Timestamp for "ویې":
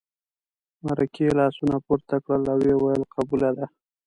2.61-2.75